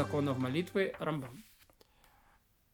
[0.00, 1.44] законов молитвы Рамбам.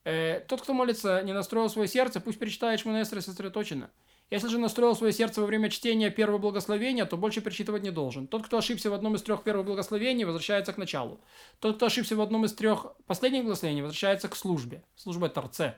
[0.05, 3.91] Э, тот, кто молится, не настроил свое сердце, пусть перечитает Шмонесра сосредоточенно.
[4.31, 8.29] Если же настроил свое сердце во время чтения первого благословения, то больше перечитывать не должен.
[8.29, 11.21] Тот, кто ошибся в одном из трех первых благословений, возвращается к началу.
[11.59, 14.85] Тот, кто ошибся в одном из трех последних благословений, возвращается к службе.
[14.95, 15.77] Служба Торце.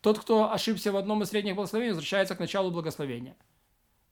[0.00, 3.36] Тот, кто ошибся в одном из средних благословений, возвращается к началу благословения,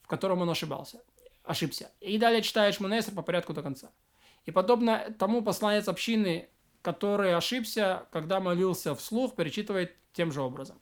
[0.03, 1.01] в котором он ошибался.
[1.45, 1.91] Ошибся.
[2.01, 3.91] И далее читаешь Монесер по порядку до конца.
[4.45, 6.49] И подобно тому посланец общины,
[6.83, 10.79] который ошибся, когда молился вслух, перечитывает тем же образом.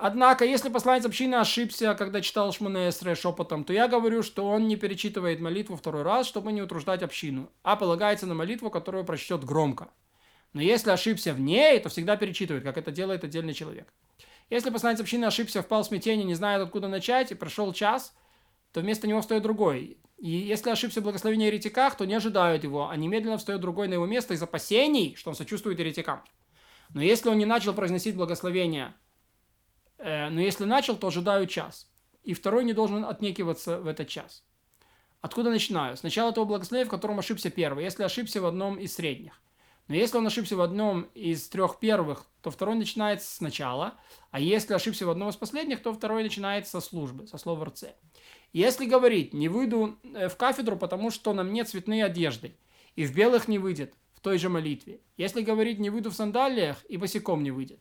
[0.00, 4.76] Однако, если посланец общины ошибся, когда читал Шмуне шепотом, то я говорю, что он не
[4.76, 9.88] перечитывает молитву второй раз, чтобы не утруждать общину, а полагается на молитву, которую прочтет громко.
[10.52, 13.92] Но если ошибся в ней, то всегда перечитывает, как это делает отдельный человек.
[14.50, 18.14] Если посланец общины ошибся, впал в смятение, не знает, откуда начать, и прошел час,
[18.72, 19.98] то вместо него встает другой.
[20.18, 23.94] И если ошибся в благословении еретиках, то не ожидают его, а немедленно встает другой на
[23.94, 26.22] его место из опасений, что он сочувствует еретикам.
[26.92, 28.94] Но если он не начал произносить благословение
[29.98, 31.88] Э, но если начал, то ожидаю час.
[32.22, 34.44] И второй не должен отнекиваться в этот час.
[35.20, 35.96] Откуда начинаю?
[35.96, 39.40] Сначала того благословения, в котором ошибся первый, если ошибся в одном из средних.
[39.88, 43.94] Но если он ошибся в одном из трех первых, то второй начинается сначала,
[44.30, 47.86] а если ошибся в одном из последних, то второй начинается со службы, со слова РЦ.
[48.52, 52.54] Если говорить, не выйду э, в кафедру, потому что на мне цветные одежды,
[52.96, 55.00] и в белых не выйдет, в той же молитве.
[55.16, 57.80] Если говорить, не выйду в сандалиях, и босиком не выйдет.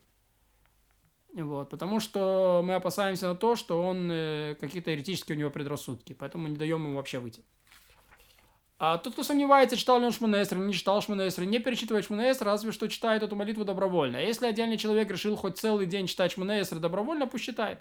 [1.33, 6.13] Вот, потому что мы опасаемся на то, что он э, какие-то еретические у него предрассудки,
[6.13, 7.43] поэтому не даем ему вообще выйти.
[8.79, 12.71] А тот, кто сомневается, читал ли он Шманеср, не читал Шманеср, не перечитывает Шманеср, разве
[12.71, 14.19] что читает эту молитву добровольно.
[14.19, 17.79] А если отдельный человек решил хоть целый день читать Шманеср добровольно, пусть читает.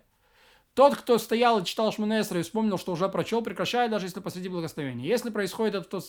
[0.73, 4.49] Тот, кто стоял и читал Шманесра и вспомнил, что уже прочел, прекращает, даже если посреди
[4.49, 5.07] благословения.
[5.07, 6.01] Если происходит это,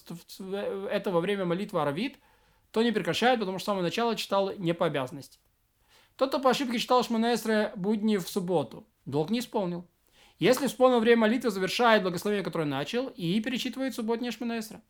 [0.89, 2.17] это во время молитвы Аравит,
[2.71, 5.39] то не прекращает, потому что с самого начала читал не по обязанности.
[6.15, 9.85] Тот, кто по ошибке читал Шманесре будни в субботу, долг не исполнил.
[10.39, 14.81] Если вспомнил время молитвы, завершает благословение, которое начал, и перечитывает субботнее Шманесра.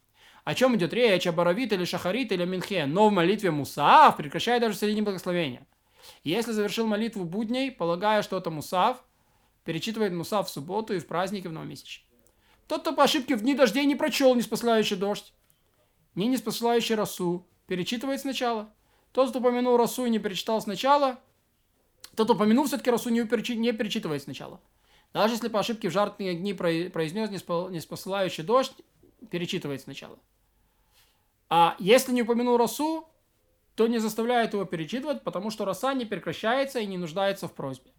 [0.44, 4.62] О чем идет речь, о Боровит или Шахарит или Минхе, но в молитве Мусаав прекращает
[4.62, 5.66] даже середине благословения.
[6.24, 9.04] Если завершил молитву будней, полагая, что это Мусав,
[9.64, 12.04] перечитывает Мусав в субботу и в праздники в новомесячье.
[12.68, 15.34] Тот, кто по ошибке в дни дождей не прочел неспосылающий дождь,
[16.16, 18.74] ни неспосылающий росу, перечитывает сначала.
[19.12, 21.20] Тот, кто упомянул Расу и не перечитал сначала,
[22.16, 24.60] тот, упомянул все-таки не, перечи, не перечитывает сначала.
[25.14, 28.74] Даже если по ошибке в жаркие дни произнес неспосылающий дождь,
[29.32, 30.20] перечитывает сначала.
[31.50, 33.08] А если не упомянул Расу,
[33.76, 37.92] то не заставляет его перечитывать, потому что роса не прекращается и не нуждается в просьбе.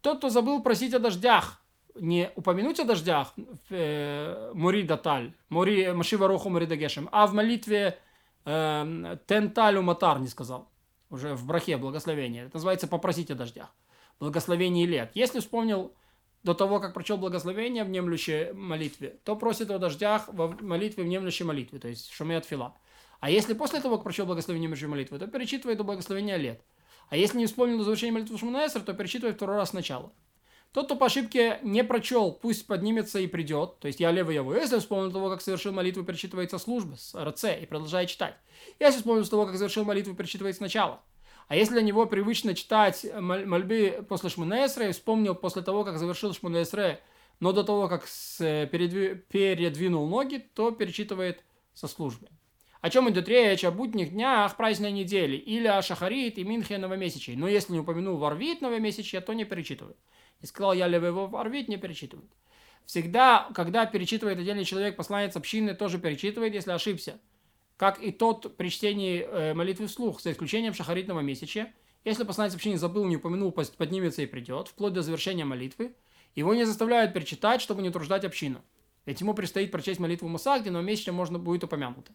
[0.00, 1.62] Тот, кто забыл просить о дождях,
[1.94, 3.34] не упомянуть о дождях
[3.70, 7.98] э, Мури Даталь, Мури Машива Роху Мури Дагешем, а в молитве
[8.44, 10.68] э, тенталю матар не сказал.
[11.10, 12.46] Уже в брахе благословение.
[12.46, 13.74] Это называется попросить о дождях.
[14.22, 15.10] Благословение лет.
[15.14, 15.92] Если вспомнил
[16.44, 21.08] до того, как прочел благословение в немлющей молитве, то просит о дождях в молитве в
[21.08, 22.76] немлющей молитве, то есть шумеет фила.
[23.18, 26.62] А если после того, как прочел благословение немлющей молитвы, то перечитывает до благословения лет.
[27.08, 30.12] А если не вспомнил до завершения молитвы Шмунаэсер, то перечитывает второй раз сначала.
[30.70, 33.80] Тот, кто по ошибке не прочел, пусть поднимется и придет.
[33.80, 34.54] То есть я левый его.
[34.54, 38.36] Если вспомнил того, как совершил молитву, перечитывается служба с РЦ и продолжает читать.
[38.78, 41.02] Если вспомнил того, как совершил молитву, перечитывается сначала.
[41.52, 46.32] А если для него привычно читать мольбы после Шмунесре, и вспомнил после того, как завершил
[46.32, 46.98] Шмунесре,
[47.40, 48.06] но до того, как
[48.38, 52.28] передвинул ноги, то перечитывает со службы.
[52.80, 53.64] О чем идет речь?
[53.64, 57.36] О будних днях праздничной недели, или о Шахарит и Минхе новомесячей.
[57.36, 59.98] Но если не упомянул Варвит новомесячье, то не перечитывает
[60.40, 62.30] и сказал, я его орвить, не перечитывает.
[62.86, 67.20] Всегда, когда перечитывает отдельный человек, посланец общины тоже перечитывает, если ошибся.
[67.82, 71.72] Как и тот при чтении э, молитвы вслух, за исключением шахаритного месяча.
[72.04, 75.92] Если посланец общины забыл, не упомянул, поднимется и придет, вплоть до завершения молитвы,
[76.36, 78.60] его не заставляют перечитать, чтобы не утруждать общину.
[79.04, 82.12] Ведь ему предстоит прочесть молитву Муса, где новомесячно можно будет упомянуто.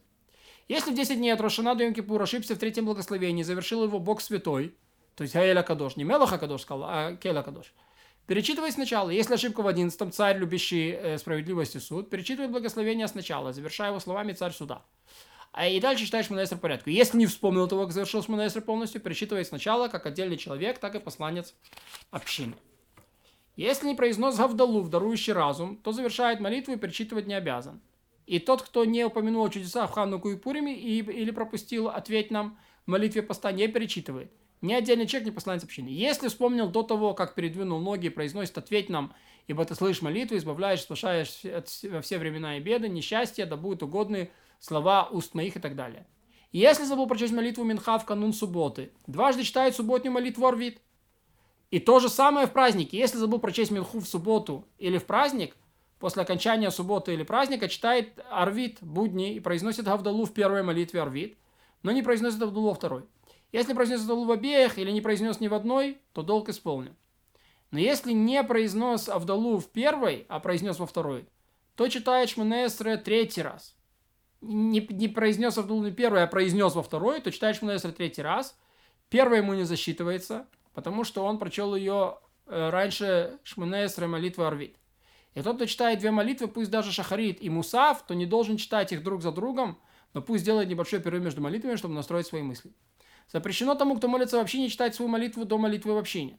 [0.68, 4.22] Если в 10 дней от Рошана до Йом-Кипур ошибся в третьем благословении, завершил его Бог
[4.22, 4.74] Святой,
[5.16, 7.74] то есть Гаэля Кадош, не Мелаха Кадош сказал, а Келя Кадош–
[8.28, 9.08] Перечитывай сначала.
[9.08, 14.00] Если ошибка в одиннадцатом, царь, любящий э, справедливость и суд, перечитывай благословение сначала, завершая его
[14.00, 14.82] словами царь суда.
[15.52, 16.90] А и дальше читаешь Манесер в порядку.
[16.90, 21.00] Если не вспомнил того, как завершил Манесер полностью, перечитывай сначала, как отдельный человек, так и
[21.00, 21.54] посланец
[22.10, 22.54] общины.
[23.56, 27.80] Если не произнес Гавдалу, дарующий разум, то завершает молитву и перечитывать не обязан.
[28.26, 32.30] И тот, кто не упомянул о чудесах в Хануку и Пуриме и, или пропустил ответь
[32.30, 34.30] нам в молитве поста, не перечитывает.
[34.60, 35.88] Ни отдельный человек, ни посланец общины.
[35.88, 39.14] Если вспомнил до того, как передвинул ноги, произносит «Ответь нам,
[39.46, 41.40] ибо ты слышишь молитву, избавляешь, спасаешь
[41.84, 46.06] во все времена и беды, несчастья, да будут угодны слова уст моих» и так далее.
[46.50, 50.80] Если забыл прочесть молитву Минха в канун субботы, дважды читает субботнюю молитву Арвид.
[51.70, 52.96] И то же самое в празднике.
[52.96, 55.54] Если забыл прочесть Минху в субботу или в праздник,
[55.98, 61.36] после окончания субботы или праздника читает Арвид будни и произносит Гавдалу в первой молитве Арвид,
[61.82, 63.04] но не произносит Гавдалу во второй.
[63.52, 66.96] Если произнес Гавдалу в обеих или не произнес ни в одной, то долг исполнен.
[67.70, 71.28] Но если не произнес Авдалу в первой, а произнес во второй,
[71.74, 73.76] то читает Шманесре третий раз.
[74.40, 78.56] Не, не произнес не первый, а произнес во второй, то читает Шманесре третий раз.
[79.08, 84.76] Первый ему не засчитывается, потому что он прочел ее э, раньше Шманесре молитвы Арвид.
[85.34, 88.92] И тот, кто читает две молитвы, пусть даже Шахарит и Мусав, то не должен читать
[88.92, 89.78] их друг за другом,
[90.14, 92.72] но пусть делает небольшой перерыв между молитвами, чтобы настроить свои мысли.
[93.32, 96.38] Запрещено тому, кто молится вообще не читать свою молитву до молитвы в общине.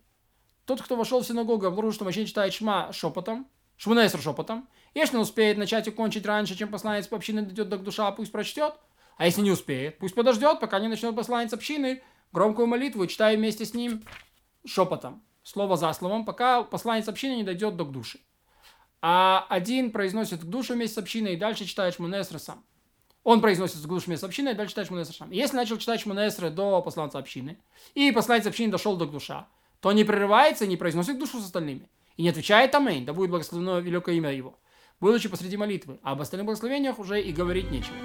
[0.65, 3.47] Тот, кто вошел в синагогу, обнаружил, что вообще читает шма шепотом,
[3.79, 8.11] шмунеср шепотом, если не успеет начать и кончить раньше, чем посланец по дойдет до душа,
[8.11, 8.75] пусть прочтет.
[9.17, 13.35] А если не успеет, пусть подождет, пока не начнет посланец общины громкую молитву и читая
[13.37, 14.05] вместе с ним
[14.65, 18.19] шепотом, слово за словом, пока посланец общины не дойдет до души.
[19.01, 22.65] А один произносит к душу вместе с общиной и дальше читает Шмунесра сам.
[23.23, 25.31] Он произносит к душу вместе с общиной и дальше читает Шмунесра сам.
[25.31, 27.57] Если начал читать Шмунесра до посланца общины,
[27.93, 29.47] и посланец общины дошел до душа,
[29.79, 31.87] то не прерывается и не произносит душу с остальными.
[32.19, 34.60] И не отвечает Амейн, да будет благословено великое имя его,
[35.00, 36.00] будучи посреди молитвы.
[36.04, 37.95] А об остальных благословениях уже и говорить нечего.